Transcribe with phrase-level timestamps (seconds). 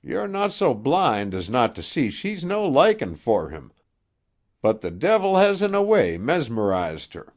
[0.00, 3.74] You're no' so blind as not to see she's no liking for him,
[4.62, 7.34] but the de'il has in a way mesmerised her."